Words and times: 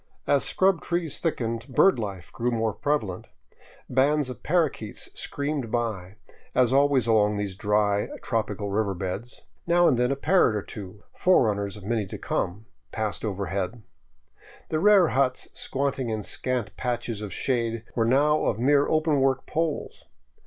As 0.25 0.43
scrub 0.43 0.81
trees 0.81 1.19
thickened, 1.19 1.67
bird 1.67 1.99
life 1.99 2.33
grew 2.33 2.49
more 2.49 2.73
prevalent. 2.73 3.27
Bands 3.87 4.31
of 4.31 4.41
parrakeets 4.41 5.09
screamed 5.13 5.69
by, 5.71 6.15
as 6.55 6.73
always 6.73 7.05
along 7.05 7.37
these 7.37 7.55
dry, 7.55 8.09
tropical 8.23 8.71
river 8.71 8.95
beds; 8.95 9.41
now 9.67 9.87
and 9.87 9.99
then 9.99 10.11
a 10.11 10.15
parrot 10.15 10.55
or 10.55 10.63
two, 10.63 11.03
fore 11.13 11.45
runners 11.45 11.77
of 11.77 11.83
many 11.83 12.07
to 12.07 12.17
come, 12.17 12.65
passed 12.91 13.23
overhead. 13.23 13.83
The 14.69 14.79
rare 14.79 15.09
huts 15.09 15.49
squatting 15.53 16.09
in 16.09 16.23
scant 16.23 16.75
patches 16.77 17.21
of 17.21 17.31
shade 17.31 17.83
were 17.95 18.03
now 18.03 18.45
of 18.45 18.57
mere 18.57 18.87
open 18.89 19.19
work 19.21 19.45
poles. 19.45 20.05